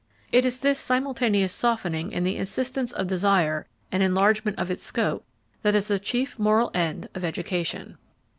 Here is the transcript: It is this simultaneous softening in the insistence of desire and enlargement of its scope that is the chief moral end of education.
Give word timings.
It 0.31 0.45
is 0.47 0.59
this 0.61 0.79
simultaneous 0.79 1.53
softening 1.53 2.11
in 2.11 2.23
the 2.23 2.35
insistence 2.35 2.91
of 2.91 3.05
desire 3.05 3.67
and 3.91 4.01
enlargement 4.01 4.57
of 4.57 4.71
its 4.71 4.81
scope 4.81 5.23
that 5.61 5.75
is 5.75 5.89
the 5.89 5.99
chief 5.99 6.39
moral 6.39 6.71
end 6.73 7.07
of 7.13 7.23
education. 7.23 7.99